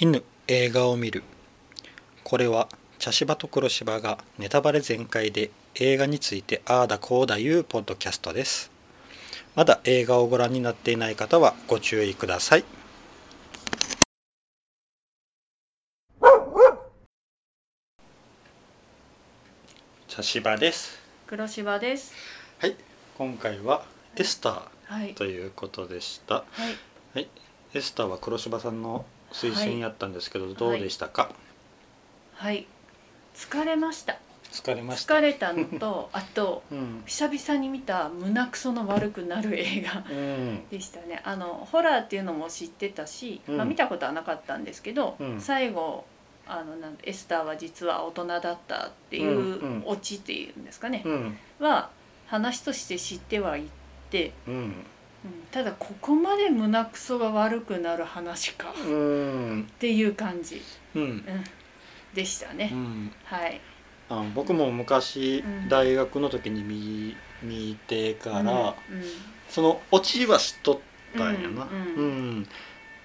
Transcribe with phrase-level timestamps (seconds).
[0.00, 1.22] 犬映画を見る。
[2.24, 2.68] これは
[2.98, 8.70] 茶芝と黒芝がネタバレ全開で映画についてああだこうだいうポッドキャストです。
[9.54, 12.64] まだ映画をご覧になっていない方はご注意ください。
[20.08, 20.98] 茶芝です。
[21.26, 22.12] 黒芝です。
[22.58, 22.76] はい。
[23.16, 23.84] 今回は
[24.16, 25.10] エスタはい。
[25.10, 26.34] ーということでした。
[26.34, 26.44] は
[27.20, 27.28] い。
[27.74, 30.54] エスターは黒芝さんの推薦やったんですけど、い。
[30.54, 31.30] どうでしたか、
[32.34, 32.66] はい。
[33.34, 34.18] 疲れました。
[34.52, 35.14] 疲れました。
[35.14, 37.02] 疲れたのと、 あとうん。
[37.06, 40.68] 久々に見た胸くその悪くなる映画うん。
[40.68, 41.20] でしたね。
[41.24, 43.56] あのホラーっていうのも知ってたし、うん。
[43.56, 45.40] まあ見たことはなかったんですけど、うん。
[45.40, 46.04] 最後。
[46.46, 51.38] あのなんエスターは実は大人だったっていうオチっていうんですかね、うん。
[51.60, 51.90] は
[52.26, 53.68] 話として知ってはいっ
[54.10, 54.74] て、うん
[55.24, 55.32] うん。
[55.50, 58.72] ただここまで胸くそが悪くなる話か。
[58.86, 59.62] うん。
[59.62, 60.62] っていう感じ、
[60.94, 61.02] うん。
[61.02, 61.24] うん、
[62.14, 63.12] でしたね、うん。
[63.24, 63.60] はい。
[64.08, 65.68] あの僕も昔うん。
[65.68, 69.02] 大学の時に見見てから、うん。
[69.48, 70.78] そのオチは知っとっ
[71.16, 72.46] たんやな、うん。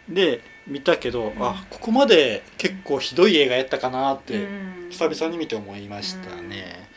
[0.08, 0.14] うん。
[0.14, 1.44] で見たけど、うん。
[1.44, 4.48] あここまで結構ひどい映画やったかなって、う
[4.88, 4.90] ん。
[4.90, 6.90] 久々に見て思いましたね、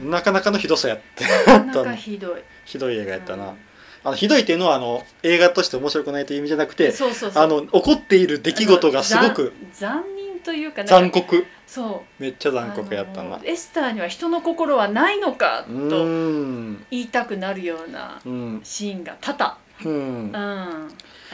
[0.00, 0.10] うん。
[0.10, 2.42] なかなかのひどさやってなかなかひどい。
[2.64, 3.58] ひどい映画やったな、うん
[4.04, 7.42] あのひどいっていうのはあの映画として面白くないという意味じゃなくてそうそうそう。
[7.42, 11.46] あの起こっている出来事がすごく残残忍というか残酷。
[11.66, 12.22] そう。
[12.22, 13.40] めっちゃ残酷やったな。
[13.44, 16.84] エスターには人の心はないのかうとん。
[16.90, 18.60] 言いたくなるようなうん。
[18.64, 19.92] シーンが多々、うん。
[20.26, 20.88] うん、あ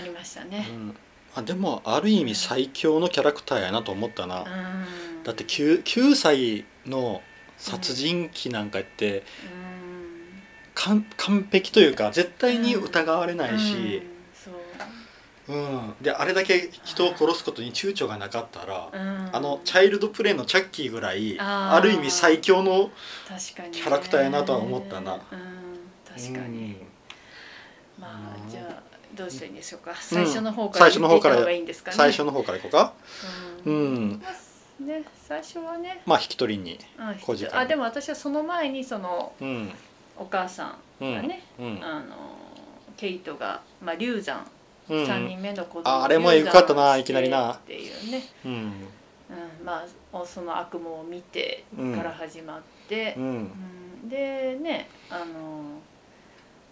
[0.04, 0.96] りましたね、うん。
[1.34, 7.22] あでもある意味最強のキャラクターやなと思ったな、うん、だって 9, 9歳の
[7.56, 9.77] 殺人鬼なんかってうん
[10.78, 14.02] 完完璧というか絶対に疑われないし、
[15.48, 15.54] うん。
[15.54, 15.94] うん。
[16.00, 22.90] であれだけ人を殺すことに躊躇がなかったら、そう、うん、あのチャイルドプレイのチャッキーぐらいある意味最強の
[23.72, 25.14] キャラクターやなとは思ったな。
[25.14, 25.20] うん、
[26.16, 26.76] 確かに、
[27.98, 28.50] まあうん。
[28.50, 28.82] じゃあ
[29.16, 29.80] どうしたらいいんでしょう。
[29.80, 31.96] か、最初の方から最初の方からいいいんですかね。
[31.96, 32.92] 最初の方からいこうか。
[33.64, 34.08] ううん。
[34.12, 37.16] んまあね最初はね、まあ引き取りにうん。
[37.52, 39.72] あでも私はその前にそのうん
[40.18, 42.16] お母さうんんがね、うんあの
[42.96, 44.44] ケイトが、まあ、流産、
[44.88, 47.52] うん3人目の子供ああれもエグかったな流産いきなりな。
[47.52, 48.52] っていうね、うん。
[48.52, 51.64] うん、まあその悪夢を見て
[51.94, 53.14] から始まって。
[53.16, 53.24] う、ん。
[54.02, 54.08] うん。
[54.08, 55.80] でねあの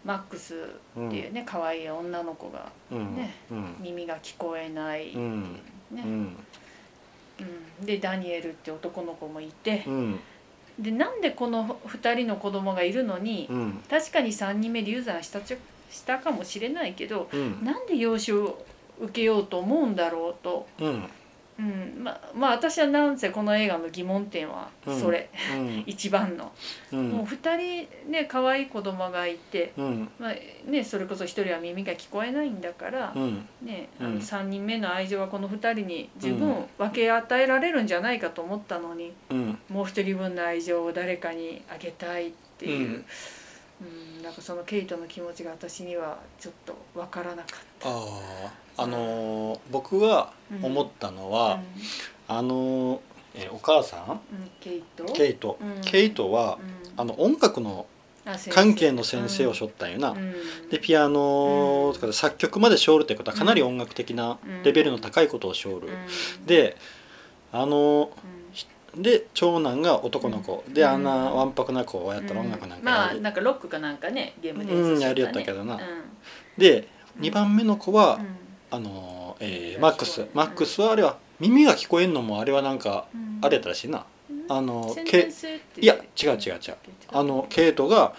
[0.04, 3.16] マックスっていうね可愛い女の子がうん。
[3.16, 3.76] ねうん。
[3.80, 5.42] 耳が聞こえないっていううん。
[5.42, 5.58] ね、
[5.94, 6.36] うん。
[7.80, 7.86] うん。
[7.86, 9.84] でダニエルって男の子もいて。
[9.86, 10.20] う、ん
[10.78, 13.82] でなんでこの2人の子供がいるのに、うん。
[13.88, 15.56] 確かに3人目流産したし
[16.04, 17.64] たかもしれないけどうん。
[17.64, 18.58] なんで養子を
[19.00, 21.10] 受けようと思うんだろうと、うん。
[21.58, 24.68] うん、ままあ私はなんせこの映画の疑問点は
[25.00, 25.84] それ、うん。
[25.88, 26.52] 一番の、
[26.92, 27.08] うん。
[27.08, 30.08] もう2人ね可愛い子供がいて、うん。
[30.18, 33.48] まあね、それこそ1人は耳が聞こえないんだから、うん。
[33.62, 39.45] ね、あのうん3人目の愛情はこの2人に十分分け与えられるんじゃないかと思ったのに、うん
[39.76, 42.84] もう1人分の愛情を誰かにあげたいっていう、うん。
[42.84, 42.88] う
[44.20, 47.46] んなんかそのケイトの気持ちが私にはちょっと分からなかっ
[47.78, 47.90] た。
[47.90, 47.92] あ
[48.78, 50.32] ああのー僕は
[50.62, 51.60] 思ったのは、
[52.26, 52.98] あのー
[53.34, 54.20] えーお母さん？
[54.60, 55.04] ケイト？
[55.04, 55.82] ケイト、うん。
[55.82, 57.00] ケイトは、うん。
[57.00, 57.84] あの音楽の
[58.50, 60.34] 関係の先生をしょったんよな、うん。
[60.70, 66.46] でピアノとかで作曲までしょるってことはかなり音楽的なレベルの高いことをしょる、うん。
[66.46, 66.78] で
[67.52, 68.56] あのうん
[68.96, 70.88] で長男が男の子、でうん。
[70.88, 75.74] あんなわんぱくな子をやったら音楽なんかまあやる、なんかロックかなんかねゲームでうんやりよったけどな。
[75.74, 75.80] うん。
[76.56, 76.88] で
[77.20, 78.36] 2番目の子は、うん。
[78.70, 80.26] あのえー耳マックス。
[80.34, 83.38] マックスはあれは耳が聞こえんのもあれはなんかうん。
[83.42, 84.44] あれやったらしいな、うん。
[84.48, 85.30] あの先け
[85.80, 86.60] いや違う違う違う。
[87.12, 88.14] あのケイトが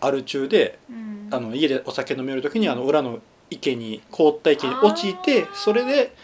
[0.00, 1.28] アル中でうん。
[1.30, 3.20] あの家でお酒飲める時にあの裏の
[3.50, 6.14] 池に凍った池に落ちてそれで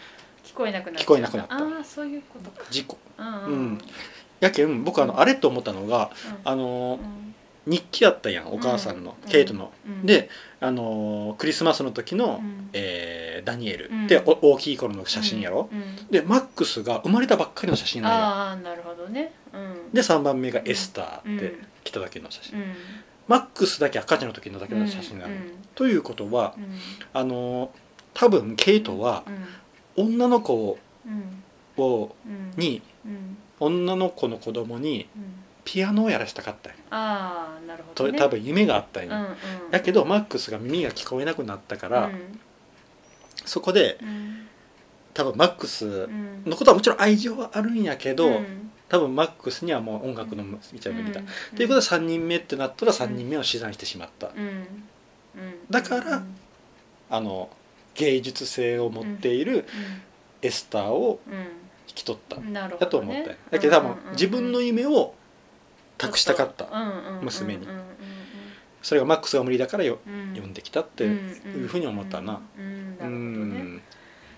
[0.51, 1.55] 聞こえなくなっ聞こえなくなった。
[1.55, 2.65] ああそういうことか。
[2.69, 2.97] 事故。
[3.17, 3.77] うん
[4.39, 6.11] やけん僕あのあれと思ったのが
[6.43, 7.31] あのうん。
[7.67, 9.29] 日記やったやんお母さんの、うん。
[9.29, 10.05] ケイトの、うん。
[10.05, 12.69] であのクリスマスの時の、うん。
[12.73, 14.07] えーダニエル、うん。
[14.07, 15.69] でお大きい頃の写真やろ、
[16.09, 18.17] でマックスが生まれたばっかりの写真なんや。
[18.17, 19.33] ああなるほどね。
[19.53, 19.93] うん。
[19.93, 21.67] で3番目がエスターってうん。
[21.83, 22.73] 来た時の写真、うん。
[23.27, 25.41] マックスだけ赤ちゃんの時のだけの写真なの、うん。
[25.75, 26.77] ということはうん。
[27.13, 27.71] あの
[28.15, 29.45] 多分ケイトはうん
[29.95, 31.43] 女の子うん
[31.77, 32.53] をうん。
[32.57, 33.37] にうん。
[33.59, 35.23] 女の子の子供にうん。
[35.63, 36.79] ピアノをやらせたかったんよ。
[36.89, 38.17] ああなるほとどね。
[38.17, 39.25] 多分夢があったんよ、うんう
[39.67, 39.71] ん。
[39.71, 42.39] だけどマックスが耳が聞こえなくなったから、うん。
[43.45, 44.47] そこでうん。
[45.13, 48.71] 多分マックスうんのことはもちろん愛情はあるんやけど、うん。
[48.89, 51.27] 多分マックスにはもう音楽の道が見た、うん。
[51.55, 54.31] ということで3人目ってなったら3人目を死産してしまった、
[55.69, 56.23] だから
[57.09, 57.49] あの
[57.95, 59.65] 芸術性を持っている
[60.41, 61.33] エスターをうん
[61.87, 62.37] 引き取った、
[62.77, 63.35] だと思ったよ。
[63.49, 65.13] だけど多分自分の夢を
[65.97, 66.67] 託したかった、
[67.21, 67.67] 娘に。
[68.81, 70.29] それがマックスが無理だからようん。
[70.31, 73.81] 読んできたっていうふうに思ったな、うん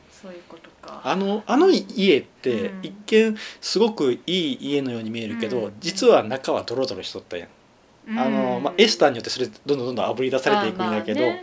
[0.10, 1.02] そういうことか。
[1.04, 2.80] あのあの家ってうん。
[2.82, 11.34] 一見すごくいい家のように見えるけど、うん実は中はドロドロしとったやん、あのまあ、エスターによってそれどんどんどんどんあぶり出されていくんだけど、う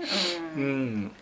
[0.56, 1.04] うん。
[1.04, 1.12] ん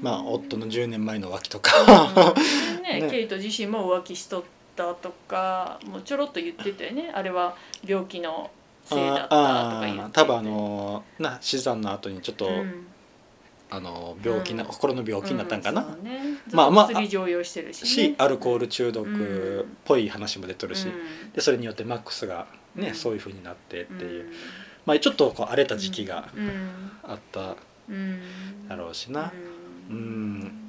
[0.00, 2.34] まあ夫の10年前の浮気とうか、ん。
[2.82, 3.10] ねね。
[3.10, 4.44] ケイト自身も浮気しとっ
[4.74, 7.10] たとかもうちょろっと言ってたよね。
[7.14, 8.50] あれは病気の
[8.84, 12.86] せいだったとか言って多分あのな死産の後にちょっと、うん。
[13.68, 14.68] あの病気な、うん。
[14.68, 16.94] 心の病気になったんかな、ねまあまあし
[17.52, 21.32] てるし,、ね、しアルコール中毒うんっぽい話も出とるし、うん。
[21.32, 22.46] でそれによってマックスが
[22.76, 22.94] ね、うん。
[22.94, 24.32] そういう風になってっていう、うん。
[24.86, 26.92] まあちょっとこう荒れた時期がうん。
[27.02, 27.56] あった
[27.88, 28.68] うん。
[28.68, 29.32] だろうしな、
[29.90, 30.38] ううん。
[30.40, 30.66] ん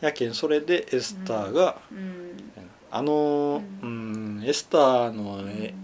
[0.00, 2.52] やけんそれでエスターが、うん。
[2.90, 5.74] あのううん、エスターの絵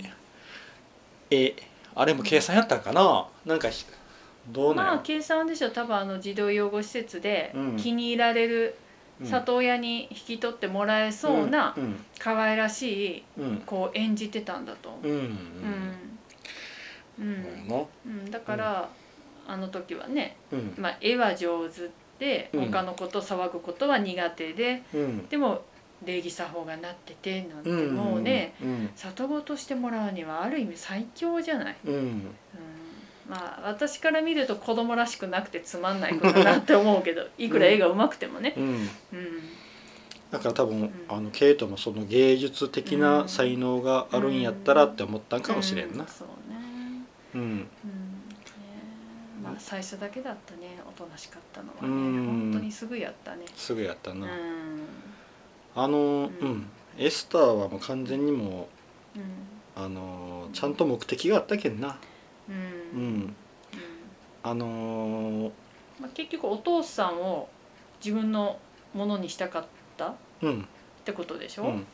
[1.30, 1.54] 絵
[1.94, 3.28] あれも計算やったんかな？
[3.44, 3.84] なんかひ
[4.48, 5.70] どうなんまあ計算でしょ。
[5.70, 7.76] 多分あの児童養護施設でうん。
[7.76, 8.74] 気に入られる
[9.20, 9.26] うん。
[9.26, 12.04] 里親に引き取ってもらえそうなうん。
[12.18, 13.62] 可愛らしいうん。
[13.66, 15.06] 子を演じてたんだと思う。
[18.30, 18.88] だから、
[19.46, 20.74] あの時はね、うん。
[20.76, 22.70] まあ、絵は上手でうん。
[22.70, 25.26] 他の子と騒ぐことは苦手で、うん。
[25.28, 25.62] でも
[26.04, 28.90] 礼儀作法がなっててなんてうんもうね、うん。
[28.96, 31.76] 里子としてもらうにはある意味最強じゃない？
[31.86, 31.94] うん。
[31.94, 32.34] うん。
[33.28, 38.54] まあ私から見ると子供らしくなくてつまんない子だなって思うけどいくら絵が上手くてもね。
[38.56, 38.64] うん。
[38.64, 38.88] うん。
[40.30, 46.56] だから多分、んあのケイトもその芸術的な才能があるんやったらって思ったんかもしれんなうそうね。
[47.34, 47.68] うん
[49.58, 51.80] 最初だけだったねおとなしかったのはね。
[51.82, 52.50] うん。
[52.52, 53.44] 本当にすぐやったね。
[53.54, 54.20] すぐやったうん。
[54.20, 54.28] な、
[55.74, 56.68] あのうん、うん。
[56.98, 58.68] エスターはもう完全にも
[59.16, 59.18] う
[59.78, 61.98] あのちゃんと目的があったけんな。
[62.48, 62.58] ううん。
[62.58, 62.62] ん
[62.94, 63.36] うん。
[64.42, 65.52] あの
[66.00, 67.48] まあ、結局お父さんを
[68.04, 68.58] 自分の
[68.94, 69.64] ものにしたかっ
[69.96, 70.08] た？
[70.08, 70.68] っうん、
[71.06, 71.86] てことでしょ、うん、うん。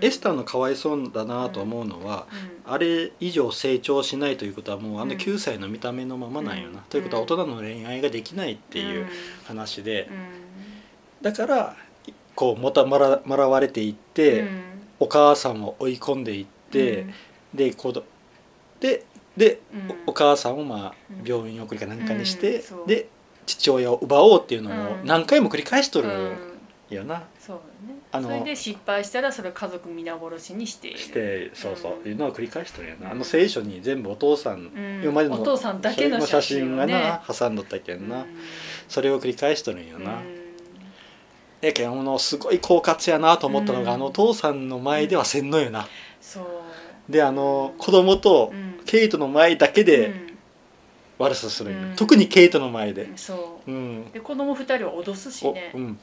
[0.00, 2.26] エスターのかわいそうだなと思うのは、
[2.64, 5.18] あれ以上成長しないということはもうあのうん。
[5.18, 6.84] 9歳の見た目のままなんよな、うん。
[6.84, 9.06] ということは大人の恋愛ができないっていう
[9.44, 10.16] 話で、うん。
[11.22, 11.76] だから
[12.34, 14.62] こうもたもらわれていって、うん。
[15.00, 17.06] お母さんを追い込んでいって、
[17.52, 18.04] で子ど
[18.80, 19.04] で
[19.36, 19.90] で、うん。
[20.06, 21.28] おお母さんをまあうん。
[21.28, 23.08] 病院送りかなんかにして、で
[23.44, 25.06] 父親を奪おうっていうのをうん。
[25.06, 26.08] 何回も繰り返しとうん。
[26.08, 26.52] る
[26.94, 27.60] よな、そう
[28.14, 30.98] あのそれで失敗したらそれを家族皆殺しにしている。
[30.98, 32.10] してそうそう、うん。
[32.10, 35.00] いうのを繰り返しとるよな、うんあの聖書に全部お父さん、うん。
[35.02, 38.26] 今までのお父さんだけの写真がな挟んどったけんな、うん。
[38.88, 40.24] それを繰り返しとるんよな、うん。
[41.62, 43.96] やけんあのすごい狡猾やなと思ったのが、うん。
[43.96, 45.88] あのお父さんの前ではせんのよな、
[46.20, 46.44] そう。
[47.10, 48.72] であの子供とうん。
[48.84, 50.31] ケイトの前だけでうん
[51.22, 51.96] 悪さするうん。
[51.96, 53.70] 特にケイトの前で、そう。
[53.70, 54.12] うん。
[54.12, 55.98] で子供二人を脅すしおね、うん、うん。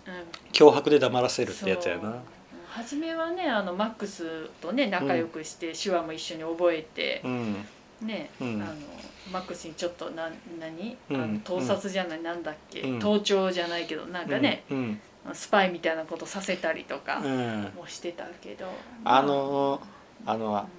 [0.51, 2.21] 脅迫で黙らせるってやつやな。
[2.69, 7.65] 初めはねあのマックスとね仲良くして、手話も一緒に覚えてう、ん。
[8.01, 8.61] ね、うん。
[8.61, 8.73] あの
[9.31, 11.21] マックスにちょっとな何、うん。
[11.21, 12.99] あの盗撮じゃない、なんだっけ、うん。
[12.99, 15.01] 盗聴じゃないけどなんかね、うん。
[15.33, 17.71] スパイみたいなことさせたりとかうん。
[17.75, 18.67] もしてたけど、
[19.03, 19.81] あの
[20.25, 20.39] あうん。
[20.39, 20.69] の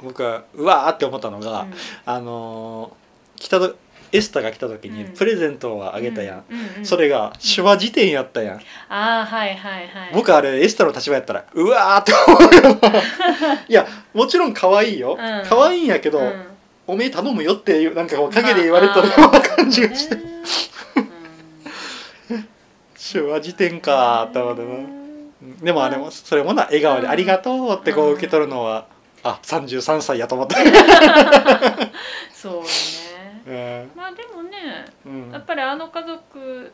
[0.00, 1.74] 僕はうわーって思ったのが、うん。
[2.04, 2.96] あの
[3.40, 3.76] 来たと
[4.12, 5.12] エスタが来た時にうん。
[5.12, 6.86] プレゼントをあげたやん、うんうんうん。
[6.86, 8.56] それが手話辞典やったやん、
[8.88, 10.10] ああはいはいはい。
[10.14, 12.48] 僕あれエスタの立場やったらうわーって思うよ。
[13.68, 15.42] いやもちろん可愛いよ、うん。
[15.46, 16.46] 可愛いんやけど、うん。
[16.86, 20.22] おめえ頼むよっていうなんかこう陰で言われとるような感じがして、ね
[23.12, 24.68] 手話辞典かーって思ってな。
[24.68, 24.70] う
[25.44, 25.56] ん。
[25.62, 27.10] でもあれもそれもな笑顔で「うん。
[27.10, 28.86] ありがとう」ってこう受け取るのは、
[29.22, 30.54] あ33歳やと思って、
[32.32, 32.68] そうね
[33.48, 33.90] うん。
[33.96, 35.30] まあでもねうん。
[35.32, 36.72] やっぱりあの家族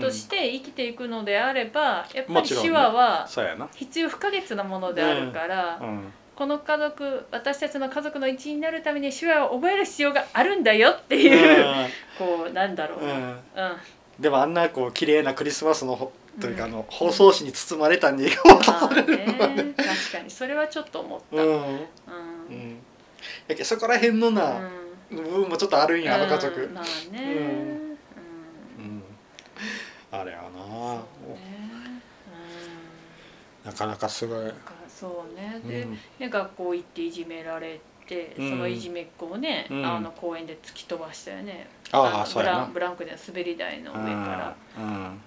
[0.00, 3.28] として生きていくのであれば、やっぱり手話は
[3.74, 6.12] 必要不可欠なものであるから、うん。
[6.34, 13.20] この家族私たちの家族の一員になるために手話を覚える必要があるんだよっていう、こうなんだろうな、うん。
[13.20, 13.40] うん。
[14.18, 16.72] でもあんなこう綺麗なクリスマスのほというかあうん。
[16.72, 20.30] の包装紙に包まれたにまあね確かに。
[20.30, 21.54] それはちょっと思った、ううん。
[21.54, 21.60] んう
[22.54, 22.82] ん。
[23.48, 24.60] やけそこら辺のな、
[25.16, 27.32] 部分もちょっとあるんやあの家族、うんまあね、うん。
[27.32, 27.88] うん。
[28.78, 29.02] うん
[30.10, 30.96] あれやな。
[31.34, 32.02] ね。
[33.64, 34.52] なかなかすごい、
[34.88, 35.60] そうね。
[35.64, 35.98] うで,、ん。
[36.18, 38.50] で学校行っていじめられて、うん。
[38.50, 39.86] そのいじめっ子をね、うん。
[39.86, 41.68] あの公園で突き飛ばしたよね。
[41.92, 42.70] ああのそうやな。
[42.72, 44.56] ブランクで滑り台の上から。
[44.76, 44.84] うん。
[44.84, 45.20] うん。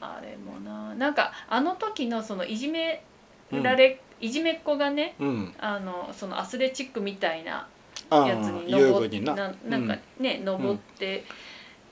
[0.00, 0.94] あれもな。
[0.94, 3.04] なんかあの時のそのいじめ
[3.52, 5.54] られ、いじめっ子がねうん。
[5.58, 7.68] あのそのアスレチックみたいなあ
[8.10, 9.34] やつに遊登っ具にな。
[9.34, 11.24] ななんかね、登って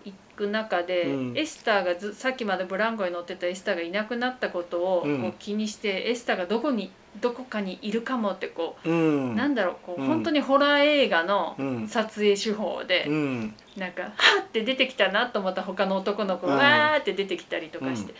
[0.04, 1.38] いく中で、うん。
[1.38, 5.20] エスターがずさっきまでブランコに乗ってたエスターがいなくなったことをうん。
[5.20, 6.90] こう気にして、エスターがどこに
[7.20, 9.36] どこかにいるかもってこうう、ん。
[9.36, 10.06] なんだろうこう、うん。
[10.06, 11.88] 本当にホラー映画のうん。
[11.88, 13.54] 撮影手法で、うん。
[13.76, 16.58] なんかはーって出てきたなと思った他の男の子がうん。
[16.58, 18.14] わーって出てきたりとかして、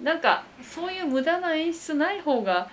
[0.00, 2.70] なんかそういう無駄な演出ない方が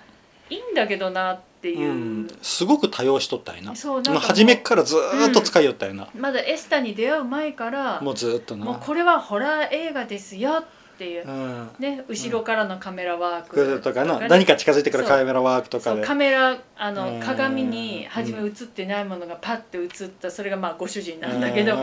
[0.50, 1.90] いいんだけどなっていう。
[1.90, 2.28] う、ん。
[2.42, 3.76] すごく多用しとったんやな。
[3.76, 8.64] そうなん初めっからずーっと使いよったんやな、まだエスタに出会う前からもうずーっとな。
[8.64, 10.64] もうこれはホラー映画ですよっ
[10.98, 11.70] ていう、うん。
[11.78, 13.80] ね、後ろからのカメラワーク。
[13.82, 14.28] とかなね。
[14.28, 16.02] 何か近づいてくるカメラワークとかで。
[16.02, 17.20] カメラあの、うん。
[17.20, 21.80] 鏡に初め映ってないものがパッて映ったそれがまあご主人なんだけど、うん。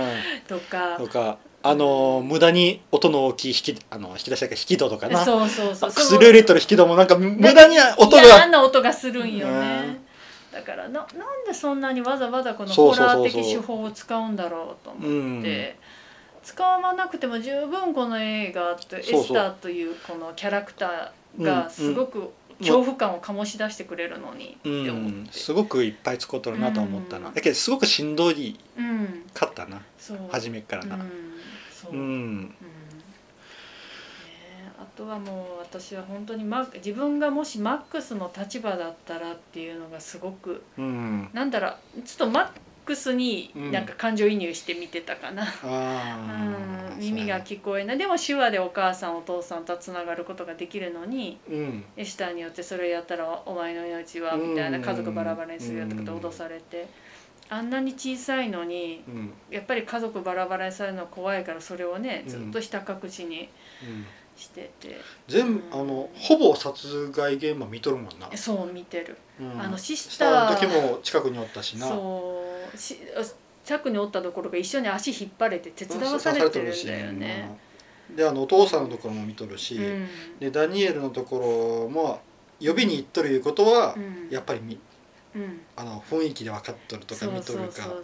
[0.47, 0.97] とか。
[0.97, 5.23] とかあのー無駄に音の大きい引きあの引き出しだけ引き戸とかな。
[5.23, 5.89] そうそうそう。
[5.89, 9.97] あ薬を入れとる引き戸もなんか無駄に音嫌がな音がするんようねん。
[10.51, 11.07] だからななん
[11.47, 15.77] でそんなにわざわざこのホラー的手法を使うんだろうと思って。
[16.43, 27.33] うん使わなくても十分この映画とエスターというこのキャラクターがすごく恐怖感を醸し出してくれるのにって思うんって、すごくいっぱい使うとるなと思ったな、うん。
[27.33, 29.81] だけどすごくしんどいうん、かったな。
[30.29, 31.05] 初めっからな。
[31.91, 32.55] うん、
[34.79, 41.29] あとはもう私は本当にマ自分がもしマックスの立場だったらっていうのがすごくうん。
[41.33, 42.49] なんだろうちょっとマッ
[42.85, 45.43] クスになんか感情移入して見てたかな。
[45.43, 47.97] ああうん、耳が聞こえない。
[47.97, 51.85] でも手話でお母さんお父さんとつながることができるのにうん。
[51.97, 56.87] エスターによってそれやったらお前の命はみたいな家族バラバラにするよってことを脅されて。
[57.49, 59.33] あんなに小さいのにうん。
[59.51, 62.29] やっぱり家族バラバラにされるの怖いからそれをねうん。
[62.29, 63.49] ずっとひた隠しに
[63.83, 64.05] うん。
[64.35, 64.97] してて、
[65.27, 69.61] 全部あのほぼ殺害現場見とるもんな、そう見てる、うん。
[69.61, 71.87] あのシススターターの時も近くにおったしな。
[71.87, 72.42] そう
[72.75, 72.99] し
[73.65, 77.49] 近くにおったところが一緒に足引っ張れて手伝わされてるんだよね。
[78.09, 78.15] うん。
[78.15, 80.07] であのお父さんのところも見とるし、うん。
[80.39, 82.21] でダニエルのところも
[82.61, 84.29] 呼びに行っとるいうことは、うん。
[84.29, 84.79] やっぱりみ
[85.35, 85.61] うん。
[85.75, 87.95] あの雰囲気で分かっとるとか見とるか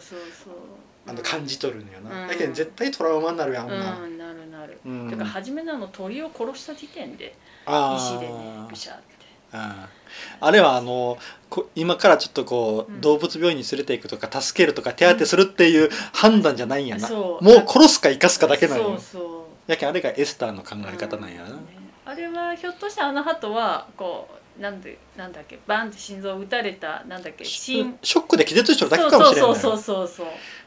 [1.06, 2.28] あの感じとるんよな、うん。
[2.28, 5.10] だけど絶対トラウマになるやんな、うんなるなる、うん。
[5.10, 7.36] だから初めのあの鳥を殺した時点で
[7.68, 9.19] 石でねブシャって
[9.52, 11.18] あれはあの
[11.50, 13.02] こ今からちょっとこう、うん。
[13.02, 17.44] 動物病院に連れていくとか助けるとか手当てするっていう判断じゃないんやな、そう。
[17.44, 19.72] もう殺すか生かすかだけなんよそうそう。
[19.72, 21.56] やけんあれがエスターの考え方なんやな、うん。
[21.58, 21.62] ね
[22.06, 24.28] あれはひょっとしたらあの鳩はこ
[24.58, 29.56] うなんでなんだっけバンって心臓を打たれたなんだっけ心ショックで気絶しとるだけそうかもしれない。
[29.56, 30.26] そうそうそう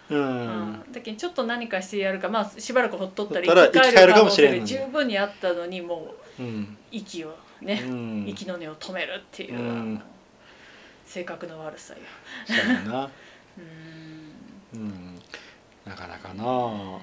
[0.08, 0.72] そうううん。
[0.74, 4.66] ん、だけどちょっと何かしてやるかまあしばらくほっとったらほったら生き返るかもしれんのに。
[4.66, 6.76] 十分にあったのにもううん。
[6.90, 10.02] 息をうね、ん息の根を止めるっていう、うん。
[11.06, 12.00] 性格の悪さよ。
[12.46, 13.10] そうやな。
[13.58, 14.80] うん。
[14.80, 15.22] うん。
[15.84, 16.34] なかなかな。
[16.34, 16.98] ねも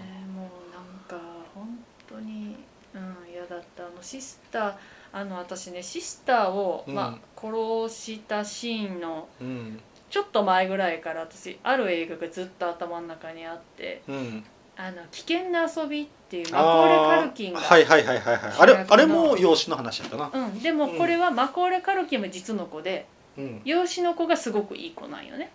[0.69, 1.17] うなんか
[1.53, 2.55] 本当に
[2.93, 3.85] うん嫌だった。
[3.85, 4.73] あのシスター
[5.11, 6.95] あの私ねシスターを、うん。
[6.95, 9.81] まあ、殺したシーンのうん。
[10.09, 14.43] ちょっと前ぐらいから私ある映画がずっと頭の中にあってうん
[14.81, 18.53] 「あの危険な遊び」っていうマコーレ・カルキンが、はいはいはいはいはい。
[18.57, 20.31] あれあれも養子の話やったな。
[20.33, 23.05] うん、でもこれはマコーレ・カルキンも実の子で
[23.37, 23.61] うん。
[23.65, 25.51] 養子の子がすごくいい子なんよね。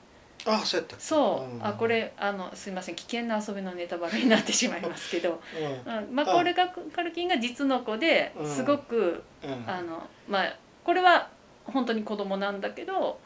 [0.46, 1.66] あそうやったそう、ん。
[1.66, 5.40] あこれあのすいません危険な遊びのネタバレになってしまいますけど、
[5.86, 5.94] うん。
[5.94, 6.66] うん、マコーレ・カ
[7.02, 8.46] ルキンが実の子でうん。
[8.46, 9.64] すごく、うん。
[9.66, 11.30] あのまあこれは
[11.64, 13.18] 本当に子供なんだけど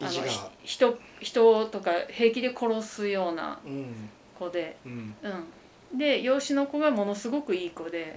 [0.00, 0.10] あの
[0.64, 5.14] 人人とか平気で殺すようなうん子で、うん。
[5.92, 8.16] うん、で養子の子がものすごくいい子で。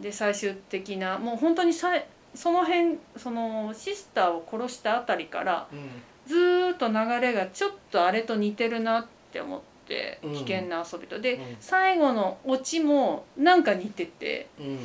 [0.00, 5.88] で最終的なもう本当にさいその辺そのシスターを殺したあたりからうん。
[6.26, 10.32] ずーっと流れがちょっとあれと似てるなって思ってうん。
[10.34, 11.56] 危険な遊びと、で、うん。
[11.60, 14.78] 最後のオチもなんか似ててうん。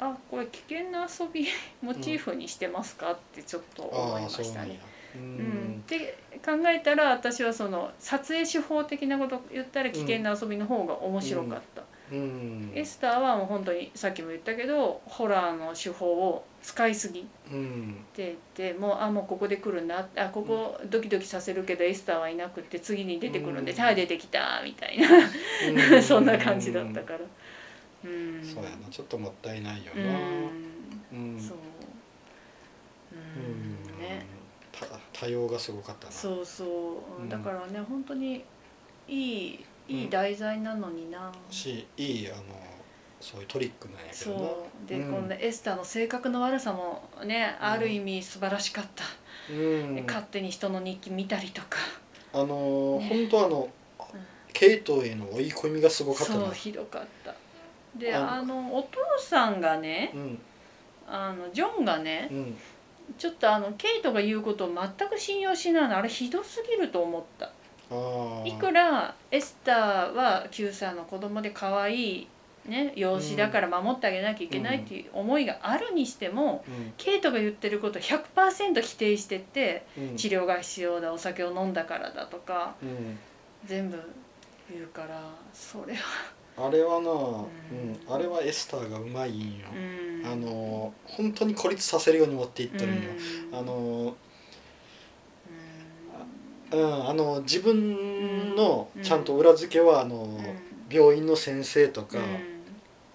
[0.00, 1.46] あこれ危険な遊び
[1.82, 3.12] モチーフにしてますか？
[3.12, 4.78] ってちょっと思いあましたね。
[5.14, 5.82] うなん。
[5.84, 12.72] って考えたら私はその撮影手法的なこと言ったら危険な遊びの方が面白かった、うん。
[12.74, 25.08] エスターはもう本当にさっきも言ったけどホラーの手法を使いすぎうんててもうあもうここで来るんだあここドキドキさせるけどエスターはいなくって次に出てくるんでうんはい出てきたみたいな。
[25.94, 26.02] うん。
[26.02, 27.20] そんな感じだったから。
[28.04, 28.42] うん。
[28.42, 28.76] そうやな。
[28.90, 30.50] ちょっともったいないような、ん。
[31.12, 31.40] うん。
[31.40, 31.58] そう
[35.12, 36.12] 多様がすごかったな。
[36.12, 36.64] そうそ
[37.18, 37.28] う、うん。
[37.28, 38.44] だからね本当に
[39.08, 42.42] いいいい題材なのにな、しいいあの
[43.20, 44.44] そういうトリックなんやけそどな。
[44.44, 44.54] う。
[44.86, 45.12] で、うん。
[45.12, 49.04] このエスターの性格の悪さもねある意味素晴らしかった、
[49.52, 50.04] うん。
[50.06, 51.78] 勝手に人の日記見たりとか、
[52.32, 53.08] あのね。
[53.08, 53.68] 本当あの
[54.14, 54.20] うん。
[54.52, 57.34] ケイトへの追い込みがすごかったなそうひどかった。
[57.98, 60.38] でああのお父さんがねうん。
[61.06, 62.56] あのジョンがねうん
[63.18, 67.52] ちょっとあのケイトが言うことを全く信用しないのあれひどすぎると思った。
[68.44, 72.28] いくらエスターは9歳の子供で可愛い
[72.66, 76.64] ね養子だから守ってあげなきゃいけないっていう思いがあるにしても、
[76.96, 80.16] ケイトが言ってることを100%否定してってうんうん。
[80.16, 83.18] 治療が必要だお酒を飲んだからだとかうん。
[83.66, 83.98] 全部
[84.72, 85.20] 言うから
[85.52, 86.00] それは
[86.56, 87.92] あれはな、うん。
[87.92, 90.30] んあれはエスターがうまいんよ、うん。
[90.30, 93.00] あの本当に孤立させるように持っていってるんよ、
[93.52, 93.58] うん。
[93.58, 94.16] あの
[96.72, 99.02] ううん、あの自分のうん。
[99.02, 100.40] ちゃんと裏付けはあの、ん。
[100.90, 102.24] 病院の先生とか、うん。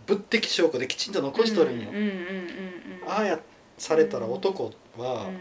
[0.08, 1.92] 物的証拠できちんと残しとるんよ、
[3.08, 3.40] ああや
[3.78, 5.32] されたら男は、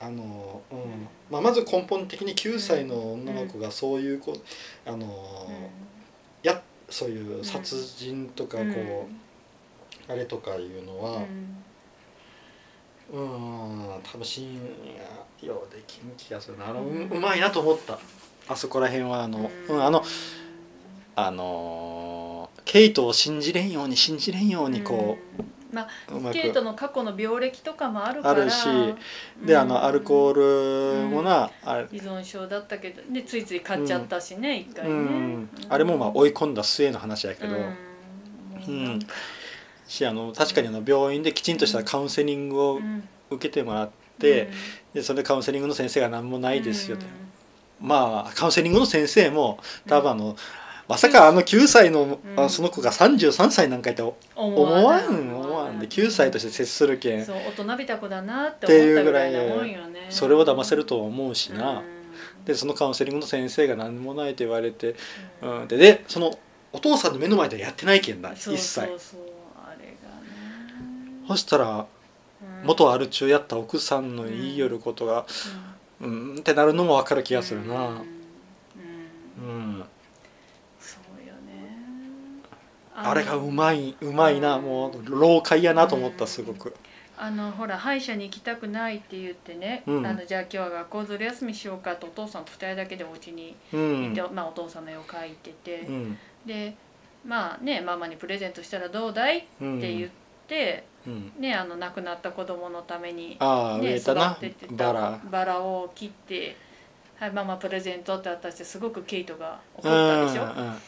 [0.00, 1.08] あの、うん。
[1.30, 4.34] まあ、まず根本的に9歳の女の子がそういうこ
[4.86, 5.08] あの、や
[6.90, 8.64] そういう殺人とかこ
[10.08, 11.22] う、あれとかいうのは
[13.12, 14.02] うん。
[14.02, 14.24] 多分
[15.42, 16.68] ようできん気がするな。
[16.68, 17.08] あのううん。
[17.10, 17.98] うまいなと思った。
[18.48, 20.02] あそこら辺はあの、うん、あの
[21.16, 26.32] あのケイトを信じれんように信じれんようにこうんまあく。
[26.32, 28.42] ケイトの過去の病歴とかもあるから。
[28.42, 28.66] あるし
[29.44, 31.88] であのアルコルールもな、あれ。
[31.92, 37.56] 依存症だったけどでついつい買っちゃったしね一、回うね、ん、あれもまあ追い込んだ末の話やけど、
[38.68, 38.98] うん。
[39.86, 43.08] しあの確かにあの病院できちんとしたカウンセリングをうん。
[43.30, 44.48] 受けてもらって、
[44.94, 47.04] でそれでカウンセリングの先生が何もないですよと、
[47.78, 50.34] まあカウンセリングの先生も多分あの、
[50.88, 52.40] まさかあの9歳の、うん。
[52.40, 57.24] あその子が33歳なんかいって思思わん思わんで9歳として接するけん。
[57.24, 60.06] そう大人びた子だなって思ったぐうぐらいなもんよね。
[60.10, 62.44] それを騙せるとは思うしな、うん。
[62.44, 64.96] でそのカウンセリングの先生が何もないと言われて、
[65.42, 65.60] うん。
[65.62, 66.38] うん、ででその
[66.72, 69.20] お父さんの目の前ではやってないけんだ一切そうそう。
[69.56, 71.28] あれがね。
[71.28, 71.86] そしたら
[72.60, 72.66] うん。
[72.66, 75.26] 元アル中やった奥さんの言いよることが
[76.00, 77.74] うん、ってなるのも分かる気がするな。
[77.74, 77.98] うんうん
[79.40, 79.42] う
[79.80, 79.84] ん、
[80.80, 81.76] そうよね
[83.04, 84.64] あれがうまいいうまいな、うん。
[84.64, 86.74] もう老快やなと思ったうんすごく。
[87.20, 90.06] あのほら歯医者に行きたくないって言ってね、うん。
[90.06, 96.18] あのじゃあ今日は学校ずる休みしようかとお父さんと2人だけでお家にう行って、んまあ、お父さんの絵を描いてて、うん。
[96.46, 96.74] で
[97.26, 99.80] まあねママにプレゼントしたらどうだいってうん。
[99.80, 100.10] 言っ
[100.46, 101.32] て、うん。
[101.38, 105.20] ねあの亡くなった子供のために、ああ植ね、えたな育てバラ。
[105.30, 106.56] バラを切って
[107.18, 110.80] 「はいママプレゼント」って渡してすごくケイトが怒うったでしょ、ん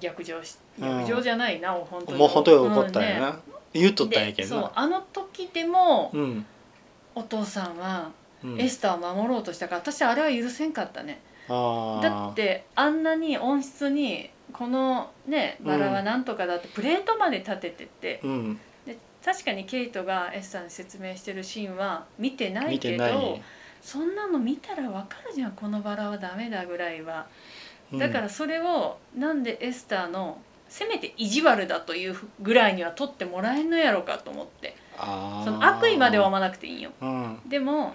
[0.00, 1.06] 逆上しうん。
[1.06, 2.12] 逆上じゃないな、本当に。
[2.12, 3.20] うんもう本当に怒ったんやうんね。
[3.20, 3.40] な、
[3.72, 6.46] 言うとったんやけでそうどなあの時でも、うん。
[7.14, 8.10] お父さんは
[8.44, 8.60] うん。
[8.60, 11.20] エスターを守ろうとしたから私あれは許せんかったね。
[11.48, 18.60] あだってあんなに温室にこのねバラはなんとかだってプレートまで立ててて、うん。
[18.86, 23.38] で確かにケイトがエスターに説明してるシーンは見てない見けど
[23.82, 27.26] そんなの見たらわかるじゃんこのバラはダメだぐらいは
[27.94, 34.76] だからそれをなんでエスターのせめて意地悪だというぐらいには取ってもらえんのやろかと思って。
[35.44, 36.90] その悪意までは思わなくていいんよ。
[37.00, 37.40] うん。
[37.46, 37.94] でも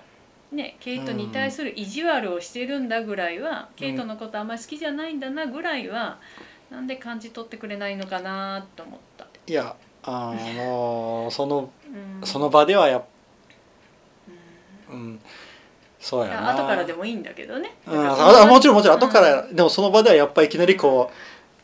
[0.51, 6.19] ねケイトに対する意地悪をしてるんだぐらいは、ケイトのことあんまり好きじゃないんだなぐらいは
[6.71, 11.69] なんで感じ取ってくれないのかなと思った、いやあのその
[12.21, 13.06] うん、その場ではやっ
[14.89, 14.95] うん。
[14.95, 15.19] うん
[16.03, 16.51] そういややな。
[16.51, 18.97] 後からでもいいんだけどね、うん、あもちろんもちろん。
[18.97, 21.09] 後から、でもその場ではやっぱりいきなりこ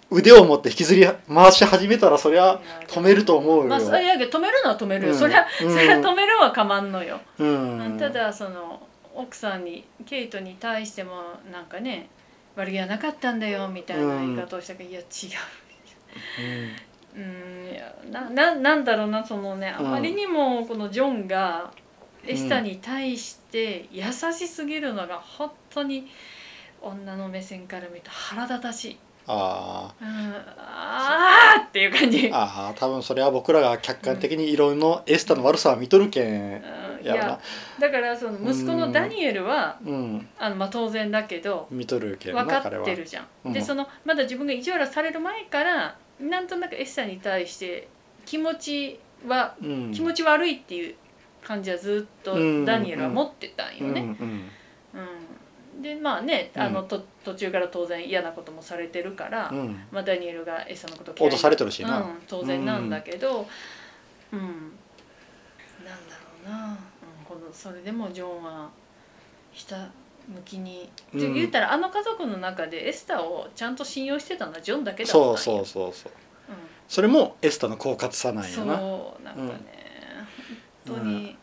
[0.10, 5.20] う腕を持って引きずり回し始めたらそりゃ止めると思うよ、まあそれやけど止めるのは止めるよ、うん。
[5.20, 5.74] そりゃうん。
[5.74, 8.82] そりゃ止めるはかまんのよ、うん、ただその
[9.14, 11.12] 奥さんにケイトに対しても
[11.52, 12.10] なんかね
[12.56, 15.06] 悪気はなかったんだよみたいな言い方をしたけど、いや違う。
[17.18, 21.72] うんいやなななんだろうなそのねあまりにもこのジョンが
[22.28, 26.08] エスタに対して優しすぎるのが本当に
[26.82, 28.98] 女の目線から見ると腹立たしい。
[29.32, 30.08] あうん、
[30.58, 32.18] あーっていう感じ。
[32.18, 36.56] ーあー多分それは僕らが客観的にいろいろエスタの悪さは見とるけん。
[36.56, 37.06] うん。
[37.06, 37.28] いやろな。
[37.28, 37.40] や
[37.80, 40.28] だからその息子のダニエルはうん。
[40.40, 43.28] あの、まあ、当然だけど見とるけんな分かってるじゃん。
[43.46, 43.54] うん。
[43.54, 47.88] でそのまだ自分が意地悪される前からなんとなくエスタに対して
[48.26, 50.96] 気持ちはうん、気持ち悪いっていう
[51.50, 54.02] 感じはずっとうんダニエルは持ってたんようんね。
[54.02, 54.50] うん。
[55.78, 55.82] うん。
[55.82, 59.84] でまあねあの、うんと途中から当然嫌なこともされてるから、うん。
[59.92, 62.02] まあ、ダニエルがエサのこと脅されてるしな。
[62.02, 63.48] うん、当然なんだけど、
[64.32, 66.78] うんなんだろうな、うん、
[67.28, 68.70] このそれでもジョンは
[69.52, 69.90] ひた
[70.28, 71.20] 向きに、うん。
[71.20, 75.36] で言ったらあの家族の中でエスターをちゃんと信用してたのはジョンだけだったんよ。
[75.36, 76.12] そうそうそうそう。
[76.50, 76.56] うん。
[76.88, 78.78] それもエスタの狡猾さなんやな。
[78.78, 79.79] そうなんかね、
[80.96, 81.38] 当に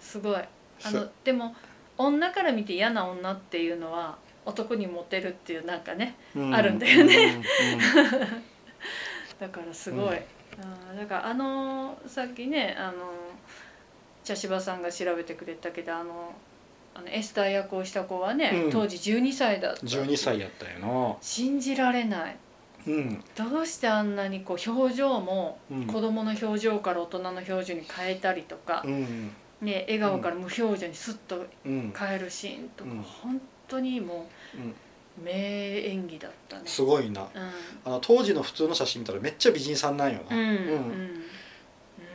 [0.00, 1.54] すごい、あのでも
[1.98, 6.54] 女から見て嫌な女っていうのは男にモテるっていうなんかねうん。
[6.54, 7.42] あるんだよね。
[9.40, 10.96] だからすごい、うん。
[10.96, 12.94] だからあのさっきねあの
[14.24, 16.32] 茶芝さんが調べてくれたけどあの
[16.94, 18.70] あのエスター役をした子はね、うん。
[18.70, 19.80] 当時12歳だった。
[19.80, 22.30] 12歳やったよ信じられない。
[22.30, 22.32] な
[22.86, 23.24] うん。
[23.36, 29.32] どうしてあんなにこう表情もうん子供の表情から大人の表情に変えたりとかう、ん。
[29.60, 31.94] ね、笑顔から無表情にスッとうん。
[31.96, 33.02] 変えるシーンとか、うん。
[33.02, 36.62] 本当にもう名演技だったね。
[36.66, 37.22] すごいな。
[37.22, 37.28] うん。
[37.84, 41.22] あの当時の普通の写真見たらめっちゃ美人さんなんよな、うんうん。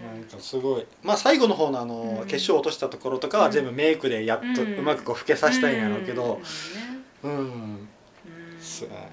[0.05, 0.85] なんかすごい。
[1.01, 2.27] まあ最後の方のあの、うん。
[2.27, 6.41] 化粧落としたところとかは全部メイクでやっとうまくこう老けさせたいんやろうけど。
[7.23, 7.39] うん、うん。
[7.39, 7.87] うん。
[8.59, 9.11] すなかなか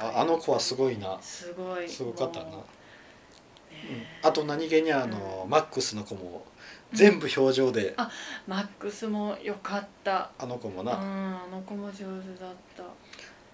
[0.00, 1.88] ああの子はすごいな、すごい。
[1.88, 2.46] すごかったな。
[2.46, 6.44] もううんねあと何気にあの、マックスの子も
[6.92, 8.10] 全部表情で、あ
[8.46, 10.30] マックスも良かった。
[10.38, 12.04] あの子もうんな、あの子も上手
[12.40, 12.84] だった。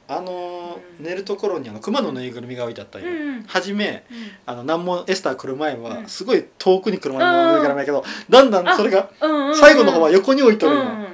[0.09, 1.05] あの、うん。
[1.05, 4.05] 寝るところにあの熊のぬいぐるみが置いてあったんよ、うん初め
[4.47, 6.09] あの何もエスター来る前は、うん。
[6.09, 11.12] すごい遠くに車のぬいぐるみやけどだんだんそれがうんうん最後の方は横に置いとるんよ、うん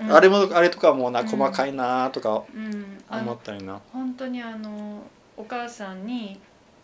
[0.00, 0.12] うん。
[0.12, 1.26] あれもあれとかもなうん。
[1.26, 2.44] 細かいなとか
[3.10, 5.02] 思ったりな、本当にあの
[5.36, 6.40] お母さんに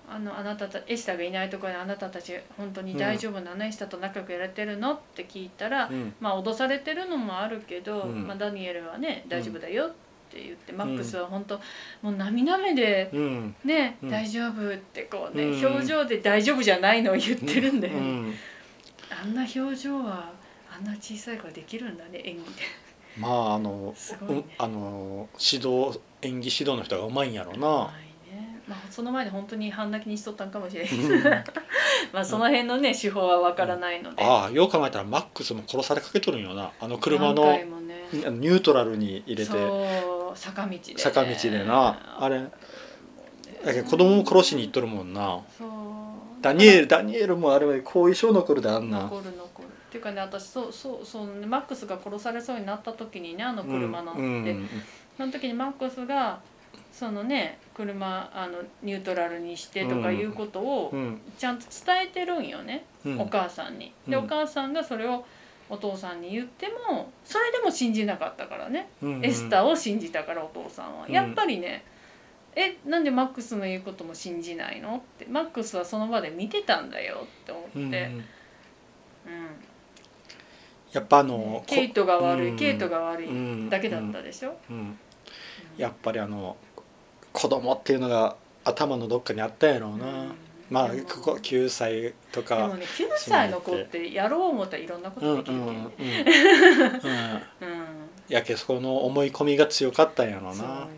[0.08, 6.14] あのあなたたエスタがいないところであなたたち本当に大丈夫なの、エスタと仲良くやれてるのって聞いたら、うん。
[6.20, 8.26] まあ脅されてるのもあるけど、うん。
[8.26, 9.90] まあ、ダニエルはね大丈夫だよっ
[10.30, 11.60] て言って、マックスは本当
[12.02, 13.54] もう涙目でうん。
[13.64, 14.10] ね、うん。
[14.10, 15.66] 大丈夫ってこうね、うん。
[15.66, 18.34] 表情で大丈夫じゃないのを言ってるんだよね、うん。
[19.22, 20.32] あんな表情は
[20.76, 22.62] あんな小さい子ができるんだね演技で
[23.18, 24.26] まああのね。
[24.28, 27.92] うんあの指導演技指導の人がうまいんやろうな、
[28.66, 31.22] まあ、その前で本当に半泣きにしとったんかもしれないうん。
[32.12, 36.72] まあその辺のね手法はわからないので、ああよう考えたらマックスも殺されかけとるんよな。
[36.80, 38.04] あの車何のね。
[38.12, 39.50] ニュートラルに入れて。
[39.50, 42.18] そう坂道で、ね、坂道でな。
[42.18, 42.46] あれ
[43.64, 45.40] だけど子供も殺しに行っとるもんな。
[45.58, 45.68] そう。
[46.42, 49.04] ダニエルダニエルもあれは後遺症残るであんな。
[49.04, 49.63] 残る残る
[49.94, 54.68] っていうかね私そうそうそうねマックスが殺されそうになった時にねあの車乗って、うんうん。
[55.16, 56.40] その時にマックスが
[56.92, 63.20] そのね車あのニュートラルにしてとかいうことをうんちゃんと伝えてるんよね、うん。
[63.20, 63.92] お母さんに。
[64.08, 64.24] で、うん。
[64.24, 65.24] お母さんがそれを
[65.70, 71.06] お父さんに言ってもそれでも信じなかったからね、うんエスターを信じたからお父さんは。
[71.06, 71.12] うん。
[71.12, 71.84] やっぱりね
[72.56, 78.24] えなんでマックスの言うことも信じないのってマックスはその場で見てたんだよって思って、うんうん
[80.94, 82.56] やっぱあのケイトが悪い、うん。
[82.56, 83.68] ケイトが悪いうん。
[83.68, 84.76] だけだったでしょ、うん。
[84.76, 84.98] うん。
[85.76, 86.56] やっぱりあの
[87.32, 90.32] 子供っていうのが頭のどっかにあったやろうな、うん。
[90.70, 95.60] まあここ9歳とでかもね9歳の子ってやろう思ったらいろんなことできる
[98.28, 100.88] けやけそこの思い込みが強かったんやろうな。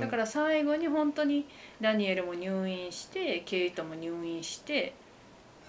[0.00, 1.46] だから最後に本当に
[1.80, 5.03] ダニエルも入院してケイトも入院してうん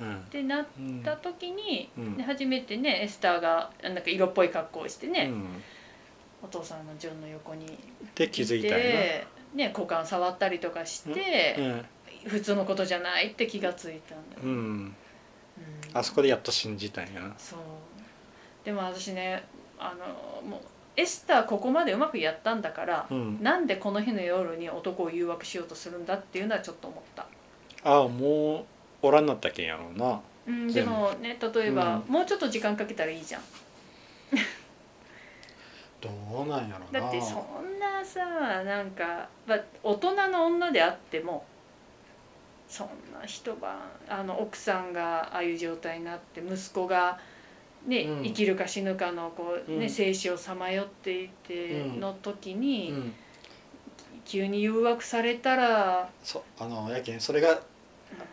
[0.04, 2.18] ってなっうんた時に、うん。
[2.18, 5.46] で初めてねエスターがなんか色っぽい格好をしてね、うん。
[6.44, 7.66] お父さんのジョンの横に
[8.14, 9.26] で気づいたね
[9.74, 14.96] 股間触ったりとかして、な普通のことじゃないって気がついたんだよ、うん、
[15.94, 17.22] あそこでやっと信じたんや。
[17.22, 17.60] なそう。
[18.66, 19.44] でも私ね
[19.80, 19.96] あ
[20.44, 20.60] のもう
[20.98, 23.42] エスターここまでうまくやったんだから、うん。
[23.42, 27.28] なんでこの日の夜に男を誘惑しようとするんだっていうのはちょっと思った、
[27.84, 28.66] ああもう
[29.06, 30.22] おらんなったけんやろうな。
[30.48, 33.42] うん、でもね例えば、うもうちょっと時間かけたらいいじゃん。
[36.02, 37.02] どうなんやろうな。
[37.02, 41.46] だってそんなさなんか、まあ、大人の女であっても
[42.68, 47.20] そんな一晩あの奥さんがああいう状態になって息子が、
[47.86, 48.24] ねうん。
[48.24, 49.90] 生きるか死ぬかのこう、ねうん。
[49.90, 52.00] 生死をさまよっていてうん。
[52.00, 53.14] の時に、うん。
[54.26, 57.62] 急に誘惑されたらそうあのやけんそれが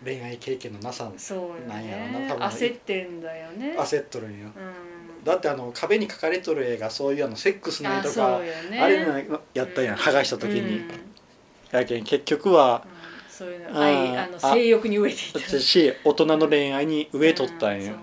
[0.04, 2.26] 恋愛経験のなさなんやろね。
[2.28, 2.46] な多分。
[2.48, 3.76] 焦ってんだよね。
[3.78, 4.48] 焦っとるんよ。
[4.48, 8.80] うん、だってあの壁に書かれとる絵がそういうあのセックスの絵あとかそうよね。
[8.80, 10.60] あれのやったやん剥がした時に。
[10.60, 10.66] うん。
[10.66, 11.12] うん
[11.72, 12.84] やけん結局は
[13.28, 15.58] そういうあの愛ーあの性欲に飢えていた。
[15.58, 17.94] し大人の恋愛に植えとったんよ。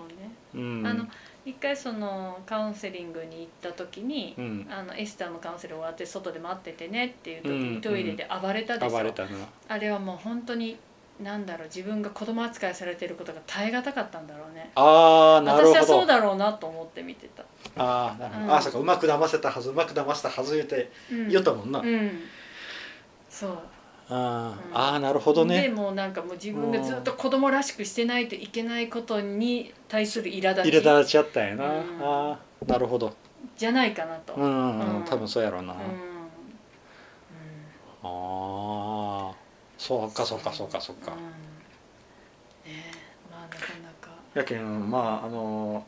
[0.55, 0.89] うんね。
[0.89, 1.10] うん。
[1.45, 4.67] 一回そのカウンセリングに行った時に、うん。
[4.69, 9.29] あのエスターのカウンセリング終わって外で待っててねっていう時うんにトイレで暴れたでしょ、暴れたな。
[9.67, 10.77] あれはもう本当に
[11.21, 14.71] なんだろう自分が子供扱いされてることが耐え難かったんだろうね。
[14.75, 15.79] ああなるほど。
[15.79, 17.43] 私はそうだろうなと思って見てた、
[17.75, 18.51] あーなるほど、うん。
[18.53, 22.21] あーそうかうまく騙せたはずうまく騙したはず言うてうん、言ったもんな、うん。
[23.29, 23.60] そう。
[24.10, 24.77] あー、うん。
[24.77, 30.67] あーなるほどでねもうなんかもう自分がずっと子供らしくしてないといけないことに対する苛立ち。
[30.69, 31.99] 入れ立ちあったんやな、うん。
[32.01, 33.13] ああなるほど。
[33.58, 35.77] じゃないかなと、うん、うんうん多分そうやろうな、うん。
[38.01, 38.08] ああ
[39.79, 41.17] そうかそうかそうかそうか、うん。
[41.17, 41.23] ね
[42.67, 42.93] え
[43.31, 44.11] まあなかなか。
[44.35, 45.85] やけんまああの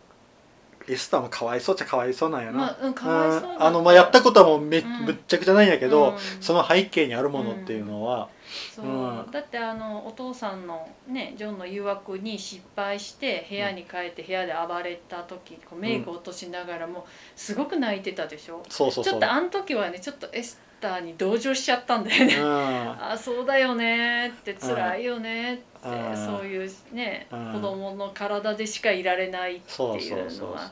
[0.88, 5.06] エスターもかわいそうっちゃかわいそうなんやな、まあうんかわいそうあのまあやったことはもうめ,、うん。
[5.06, 6.17] ぶっちゃくちゃないんやけど、うん。
[6.41, 8.30] その背景にあるものっていうのは、
[8.76, 8.90] そう、う
[9.28, 9.32] ん。
[9.32, 19.14] だってあのお父さんのねジョンの誘惑に失敗して部屋に帰って部屋で暴れた時こうメイク落としながらもすごく泣いてたでしょ、そうそうそう。
[19.14, 23.12] ちょっとあの時はねちょっとエスターに同情しちゃったんだよね、うん。
[23.12, 26.26] あそうだよねって辛いよねって、うん。
[26.26, 27.54] そういうね、うん。
[27.54, 30.72] 子供の体でしかいられないっていそうのは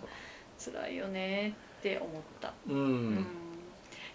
[0.57, 3.25] 辛いよねって思った、そうん、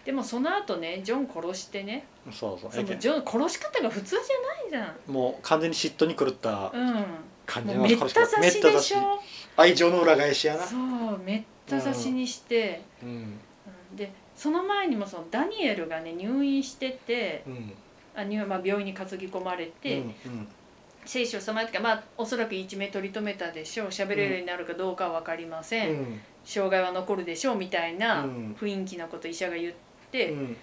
[0.04, 2.06] でもその後ねジョン殺してね。
[2.30, 2.72] そうそう。
[2.72, 5.12] そのジョン殺し方が普通じゃないじゃん。
[5.12, 7.04] もう完全に嫉妬に狂ったうん。
[7.46, 9.20] 感じのもうめった刺しでしょ。
[9.56, 10.62] 愛情の裏返しやな。
[10.62, 13.08] そうめった刺しにして、うん。
[13.08, 13.12] う
[13.94, 13.96] ん。
[13.96, 17.72] でその前にもそのダニエルがね入院しててうん。
[18.16, 20.48] あ入まあ、病院に担ぎ込まれて、うん
[21.06, 23.86] 聖書を様ってかまあおそらく一命取り留めたでしょう。
[23.88, 26.20] 喋れるようになるかどうかは分かりません、うん。
[26.46, 28.56] 障害は残るでしょうみたいなうん。
[28.58, 29.83] 雰囲気のこと医者が言って、
[30.22, 30.56] うん。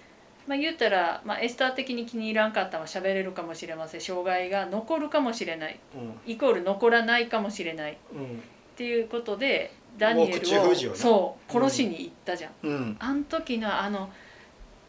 [0.46, 4.00] まあ、言ったら、まあ、エスター的に気に入らんかったのは喋れるかもしれません。
[4.00, 5.78] 障害が残るかもしれない。
[6.26, 7.92] イコール残らないかもしれない。
[7.92, 8.42] っうん。
[8.76, 12.96] ていうことでダニエルをそう殺しに行ったじゃん、うん。
[12.98, 14.10] あの時のあの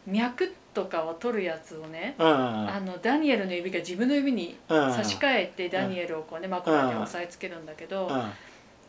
[0.06, 8.32] 脈とかを取るやつをね、うんあのダニエルの指が自分の指にうん差し替えてダニエルをこうね枕に押さえつけるんだけど、うん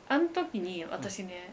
[0.08, 1.52] あの時に私ね、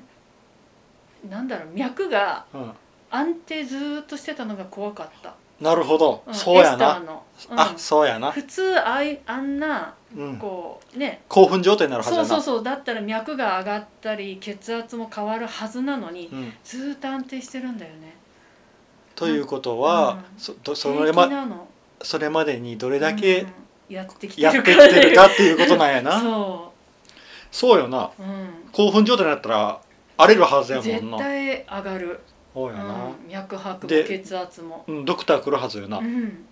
[1.31, 2.73] なんだろう脈がうん
[3.15, 6.23] 安定ずーっとしてたのが怖かった、なるほど。
[6.27, 7.61] うんそうやエスターなの、うん。
[7.61, 8.33] あそうやな。
[8.33, 10.37] 普通あいあんなうん。
[10.39, 11.23] こうね。
[11.29, 12.29] 興奮状態になるはずやな。
[12.29, 12.65] そうそうそう。
[12.65, 16.53] だったら脈が上がったり血圧も変わるはずなのにうん。
[16.65, 18.17] ずーっと安定してるんだよね。
[19.15, 20.41] ということはうん。
[20.41, 21.69] そとそ平気れまなの。
[22.03, 23.47] それまでにどれだうけん。
[23.89, 26.19] やってきてやってきるかてるかっていうことなんやな。
[26.23, 26.73] そ
[27.53, 28.11] そうよな。
[28.19, 29.81] う、うん、興奮状態になったら
[30.17, 31.19] 荒れるはずやも絶んな。
[31.19, 32.21] 対上がる、
[32.55, 33.07] そうやな。
[33.07, 35.99] うん、脈拍もで血圧も、うんドクター来るはずよな。
[35.99, 36.45] うん、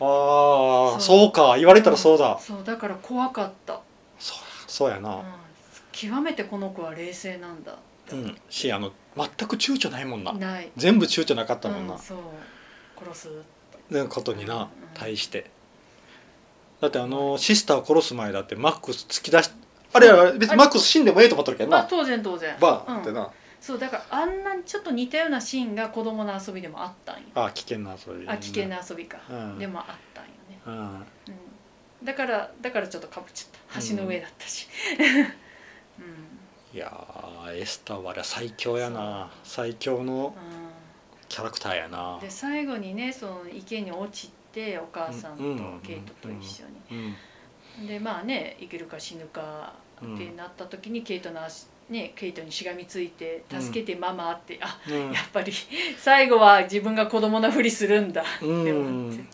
[0.00, 1.32] ああそう。
[1.32, 1.56] か。
[1.58, 2.38] 言われたらそうだ。
[2.40, 3.80] そうだから怖かった、
[4.18, 4.38] そう
[4.70, 5.02] そうやうん。
[5.02, 5.22] な、
[5.92, 7.76] 極めてこの子は冷静なんだ
[8.12, 8.38] うん。
[8.50, 10.32] しあの全く躊躇ないもんな。
[10.32, 10.70] ない。
[10.76, 11.94] 全部躊躇なかったもんな。
[11.94, 12.18] うん、そう。
[13.04, 13.28] 殺す
[13.90, 14.48] ねことにうん。
[14.48, 15.50] な対して。
[16.80, 19.50] だってあのシスターを殺す前だってマックス突き出し
[19.92, 21.78] あれは別にマックス死んでもええと思ってるけどな。
[21.78, 22.56] まあ当然当然。
[22.60, 23.14] バーンってうん。
[23.16, 27.22] な、そうだからあんなちょっと似たようなシーンが子供の遊びでもあったんよ。
[27.34, 29.58] ああ危険な遊びあ危険な遊びか、うん。
[29.58, 30.74] でもあったんよね、うん。
[30.74, 31.04] うん、
[32.04, 33.88] だからだからちょっとかぶっちゃった。
[33.88, 34.68] 橋の上だったし、
[35.98, 36.76] うん。
[36.76, 39.30] いやーエスターはあれは最強やな。
[39.44, 40.68] 最強のうん。
[41.28, 42.18] キャラクターやな。
[42.20, 47.16] で最後にねその池に落ちてお母さんとうんケイトと一緒うん。
[47.82, 55.12] に、でまあね生きるか死ぬかってなった時にケイトの足ねケイトにしがみついて「助けてママ」って、あうん。
[55.12, 55.52] やっぱり
[55.98, 59.28] 最後は自分が子供のふりするんだってう思って、んうん。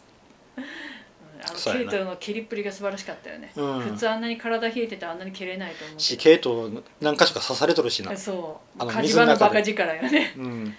[1.47, 3.81] あのケイトの蹴りっぷりが素晴らしかったよね、うん。
[3.81, 8.17] 普通あんなに体冷えててあんなに蹴れないと思うしケイト何か所か刺されとるしな。
[8.17, 8.87] そう。
[8.87, 10.77] 火事場のバカ力よね,、うん。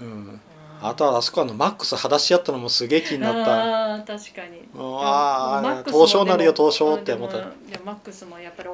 [0.00, 0.40] うん。
[0.80, 3.94] あとはあそこあのマックス裸足やったのもすげえ気になった。
[3.94, 4.68] あー確かに。
[4.76, 7.38] ああ凍傷なるよ凍傷って思った。
[7.84, 8.68] マックスもやっぱり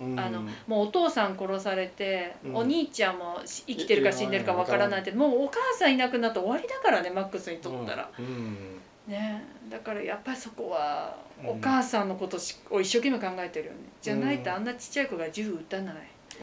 [0.00, 2.56] あのもうお父さん殺されて、うん。
[2.56, 8.80] お兄ちゃんもし生きてるか死んでるかわからないってもうお母さんいなくなって終わりだからねマックスにとったら、うん。
[9.08, 9.44] ね。
[9.68, 11.50] だからやっぱりそこはうん。
[11.50, 13.78] お母さんのことしを一生懸命考えてるよね。
[14.00, 15.94] じゃないとうんあんなちっちゃい子が銃撃たない、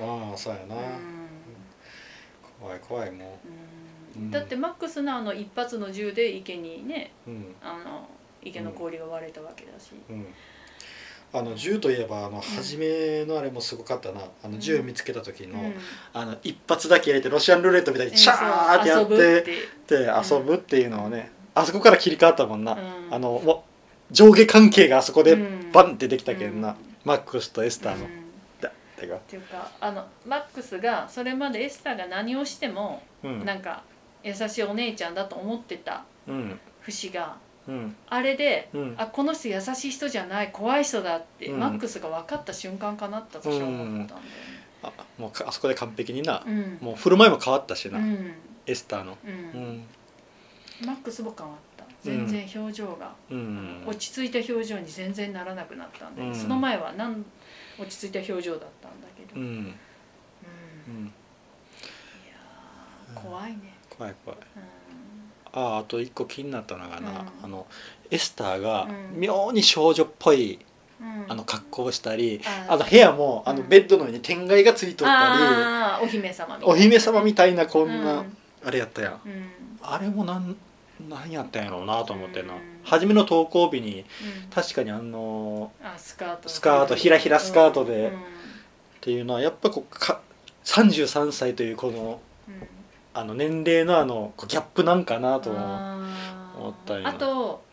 [0.02, 0.76] ああそうやな。
[0.76, 0.82] うん。
[2.60, 3.40] 怖い怖いも
[4.16, 4.20] う。
[4.20, 4.24] ん。
[4.24, 4.32] うん。
[4.32, 7.56] だってマックスのあの一発の銃で池にねううん。
[7.62, 8.10] あの
[8.44, 10.28] 池の氷が割れたわけだし、うん
[11.38, 14.22] あの銃といえばあの初めのあれもすごかったな。
[14.44, 15.74] あの銃見つけた時の、うん。
[16.14, 20.06] あの一発だけ入れてロシアンルーレットみたいにえシャーってやってて。
[20.06, 23.14] で遊ぶっていうのをね、あそこから切り替わったもんな、うん。
[23.14, 23.66] あのも
[24.12, 25.72] う上下関係があそこでうん。
[25.74, 26.76] バンってできたけんな、うん。
[27.04, 28.10] マックスとエスターの、っ
[29.28, 33.46] ていうかあのマックスがそれまでエスターが何をしても、うん。
[33.46, 33.84] なんか
[34.24, 36.60] 優しいお姉ちゃんだと思ってたうん。
[36.82, 37.45] 節がうん
[38.10, 38.96] あれで、うん。
[38.98, 41.60] あこの人優しい人じゃない怖い人だって、うん。
[41.60, 44.26] マックスが分かった瞬間かなって私は思ったんだよね。
[44.84, 46.78] あもうかあそこで完璧にな、うん。
[46.82, 48.34] もう振る舞いも変わったしな、うん。
[48.68, 49.18] エスターの。
[49.24, 49.34] ううん。
[49.80, 49.88] ん
[50.86, 51.86] マックスも変わった。
[52.04, 53.84] 全然表情が、うん。
[53.88, 56.36] 落ち着いた表情に全然ならなくなったんで、うん。
[56.36, 57.26] その前はなん
[57.80, 59.48] 落ち着いた表情だったんだけど、うん。
[59.48, 59.50] うん。
[59.50, 61.06] いうん。
[61.06, 64.40] やー怖いね、怖い怖い。
[64.40, 64.64] うん
[65.56, 67.18] あああと一個気になったのがな、うん。
[67.44, 67.66] あの
[68.12, 69.20] エスターがうん。
[69.20, 70.60] 妙に少女っぽい
[71.02, 72.40] うん、あの格好をしたり、
[72.70, 76.74] ああの部屋もあのうんベッドの上に天蓋がついとったり、お姫様みたいな。
[76.74, 78.38] お姫様みたいなこんな、うん。
[78.64, 79.22] あれやったやん。
[79.26, 79.50] うん。
[79.82, 80.56] あれもなん
[81.10, 82.60] なんやったんやろうなと思ってな、うん。
[82.86, 84.50] 初めの登校日にうん。
[84.52, 88.08] 確かにあのあスカートスカートひらひらスカートで。
[88.08, 88.12] っ
[89.02, 90.22] ていうのはやっぱこうか
[90.64, 92.68] 33歳というこのうん
[93.16, 95.58] あの年齢のあのこうギャップなんかなと思
[96.72, 97.64] ったんやなあと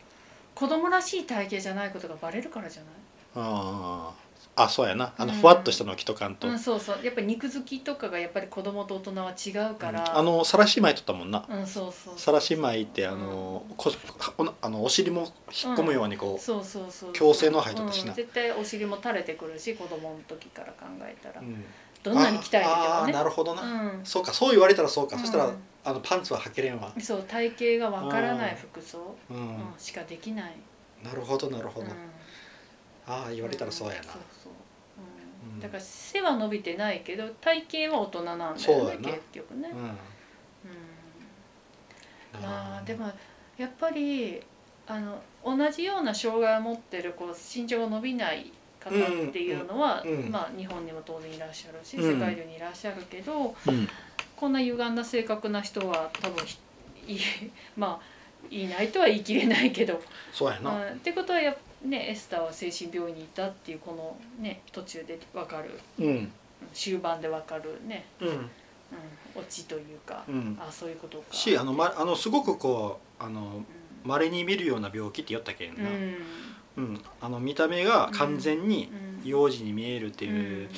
[0.55, 2.93] 子供らしい体型じゃないことがバレるからじゃない？
[3.35, 5.15] あああそうやな。
[5.17, 5.41] あのうん。
[5.41, 6.99] ふわっとしたのを着とかんと、うん、そうそう。
[7.03, 10.19] やっぱり肉付きとかがやっぱり子供と大人は違うから、うん。
[10.19, 11.47] あのさらし巻いとったもんな。
[11.49, 13.91] うんそうそうさらし巻いてあの,、こ
[14.37, 17.13] おあのお尻も引っ込むようにこう、そうそうそう。
[17.13, 18.11] 矯正の入っとったしな。
[18.11, 18.15] うん。
[18.17, 21.65] 絶対お尻も垂れてくるし子供の時から考えたら、うん
[22.03, 24.01] どんなに鍛えててああーもねなるほどな、うん。
[24.05, 25.23] そうかそう言われたらそうか、うん。
[25.23, 25.53] そしたら
[25.85, 29.37] あのパンツは履けれんわ、そう体型がわからないうん服装、うん。
[29.37, 29.75] うん。
[29.79, 30.55] しかできない、
[31.03, 31.93] なるほどなるほど、うん。
[33.07, 34.13] ああ言われたらそうやな、んそう
[34.45, 34.53] そう。
[35.61, 39.79] だから背は伸びてないけど体型は大人なんだよね結局ね、うん。
[39.79, 39.97] うん。
[42.43, 43.11] まあでも
[43.57, 44.43] やっぱり
[44.87, 52.15] あの同じような障害を持ってるこう身長が伸びない方っていうのは、まあ、日本にも当然いらっしゃるし、うん。
[52.15, 53.89] 世界中にいらっしゃるけどうん。
[54.37, 56.59] こんな歪んだ性格な人は多分ひ
[57.15, 57.19] い
[57.77, 58.13] まあ
[58.51, 66.33] いないとは言い切れないけど、そうやな、うんってことはやっね、エスターは精神病院にいたっていうこの、ね、途中で分かるうん。
[66.75, 68.29] 終盤で分かるね、うん。
[68.29, 68.51] うん、
[69.37, 70.59] オチというか、うん。
[70.61, 71.35] あそういうことか。
[71.35, 73.67] しあの,、ま、あのすごくこうあのうん
[74.05, 76.17] まれに見るような病気って言ったけんな、うん
[76.77, 77.05] うん。
[77.21, 78.91] あの見た目が完全に
[79.25, 79.29] うん。
[79.29, 80.69] 幼児に見えるっていう、うん。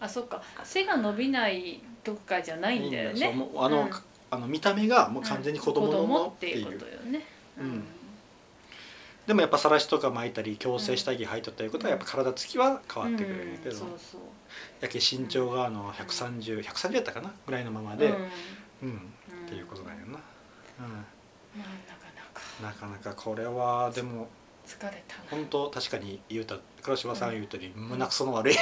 [0.00, 0.42] あそっか。
[0.64, 3.32] 背が伸びないとかじゃないんだよね。
[3.56, 3.90] あの、うん。
[4.28, 7.24] あの見た目がもう完全に子供のもの子っていうことよね。
[7.58, 7.84] うん。
[9.26, 13.52] でもやっぱさらしとか巻いたり矯正下着履いとったいうことはやっぱ体つきは変わってくるん。
[13.54, 13.76] やけど、
[14.80, 17.32] やけ身長があの130130やったかな？
[17.46, 18.14] ぐらいのままで、うん。
[18.14, 18.20] うん。
[18.20, 18.96] うん。
[19.46, 20.20] っていうことだよな、ま
[20.78, 22.40] あなかなか。
[22.60, 24.28] うん、なかなかこれはでも
[24.66, 25.22] 疲れたな。
[25.30, 28.56] 本当確かに言うた黒柴さん言うとり、胸くその悪い、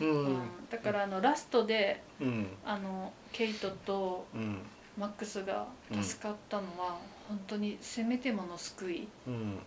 [0.00, 2.56] うん だからあのラストでうん。
[2.64, 4.62] あのケイトとうん。
[4.98, 5.66] マックスが
[6.02, 9.58] 助かったのは、本当にせめてもの救いうん。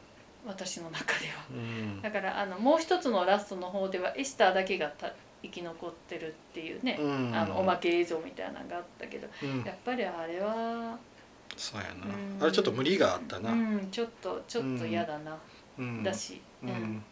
[0.46, 1.46] 私の中では。
[1.52, 2.02] うん。
[2.02, 7.36] だからあのもう一つのラストの方ではエスターだけがた生き残ってるっていうね、うん。
[7.36, 9.28] あのおまけ映像みたいなのがあったけど。
[9.42, 9.64] うん。
[9.64, 11.00] やっぱりあれは、
[11.58, 12.44] そうやな、うん。
[12.44, 15.40] あれちょっと無理があったな、うん、ちょっとちょっと嫌だな、
[15.78, 16.04] うん。
[16.04, 17.04] だし、うん、うん。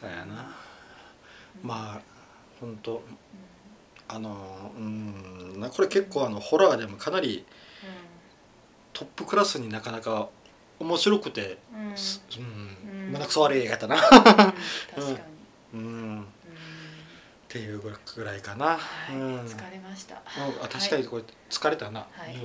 [0.00, 0.56] そうやな。
[1.62, 2.00] まあ
[2.60, 3.02] 本当
[4.08, 5.60] あのうん。
[5.60, 7.44] なこれ結構あのホラーでもかなり
[8.92, 10.28] トップクラスになかなか
[10.80, 13.06] 面白くて、うん。
[13.12, 13.96] 胸くそ悪い映画やったな。
[13.96, 14.02] うん。
[14.02, 14.52] 確か
[14.94, 15.16] に、
[15.74, 15.80] うん。
[15.80, 15.82] う
[16.20, 16.26] ん
[17.56, 19.40] っていうぐらいかな、はい、うん。
[19.46, 20.16] 疲れました。
[20.16, 20.64] うん。
[20.64, 22.36] あ確かにこれ疲れたな、はい。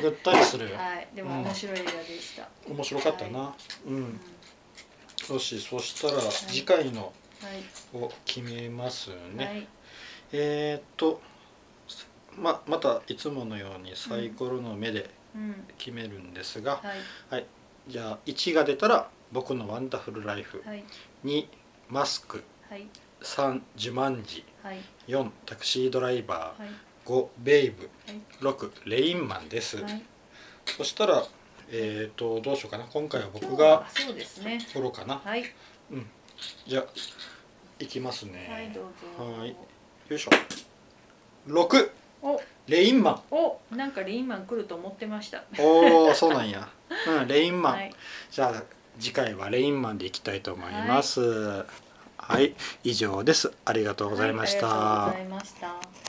[0.00, 1.08] ぐぐったりするよ、はい。
[1.14, 3.54] でも面白い映画でした、面白かったな、は
[3.86, 4.20] うん。
[5.28, 6.20] よしそしたらい。
[6.30, 7.12] 次回の
[7.42, 8.02] はい。
[8.02, 9.68] を決めますね、はい。
[10.32, 11.20] えーっと
[12.38, 15.66] ままたいつものようにサイコロの目でうん。
[15.76, 16.80] 決めるんですが、
[17.30, 17.46] はい。
[17.88, 20.82] じゃあ1が出たら僕のワンダフルライフはい。
[21.26, 21.46] 2
[21.90, 22.88] マスクはい
[23.22, 24.78] 3ジュマンジはい。
[25.08, 26.68] 4タクシードライバはい。
[26.68, 26.72] ー
[27.06, 27.88] 5ベイブ。
[28.06, 28.54] はい。
[28.54, 30.02] 6レインマンです、はい。
[30.76, 31.24] そしたら
[31.70, 32.84] えーっとどうしようかな。
[32.84, 34.58] 今回は僕がそうですね。
[34.72, 35.20] 取ろうかな。
[35.24, 35.44] はい。
[36.66, 36.86] じゃあ
[37.78, 38.48] いきますね。
[38.50, 38.84] はいどう
[39.18, 39.38] ぞ。
[39.40, 39.50] はい。
[40.08, 40.30] よいしょ。
[41.48, 41.90] 6
[42.22, 42.40] お。
[42.66, 43.22] レインマン。
[43.30, 45.44] おなんかレインマン来ると思ってました。
[45.58, 46.68] おおそうなんや、
[47.20, 47.94] うん、レインマン、はい。
[48.30, 48.62] じゃあ
[48.98, 51.64] 次回はレインマンでいきたいと思います
[52.28, 53.52] はい、以上です。
[53.64, 56.05] ありがとうございました、はいありがとうございました。